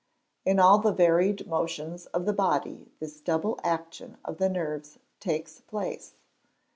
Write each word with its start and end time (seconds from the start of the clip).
In 0.45 0.59
all 0.59 0.79
the 0.79 0.91
varied 0.91 1.45
motions 1.45 2.07
of 2.07 2.25
the 2.25 2.33
body 2.33 2.91
this 2.99 3.21
double 3.21 3.59
action 3.63 4.17
of 4.25 4.37
the 4.39 4.49
nerves 4.49 4.97
takes 5.19 5.61
place. 5.61 6.15